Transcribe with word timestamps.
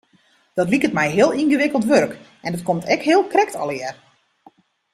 Dat 0.57 0.69
liket 0.69 0.93
my 0.99 1.07
heel 1.15 1.31
yngewikkeld 1.39 1.85
wurk 1.85 2.13
en 2.41 2.51
dat 2.51 2.63
komt 2.67 2.85
ek 2.93 3.01
heel 3.07 3.23
krekt 3.31 3.55
allegear. 3.61 3.95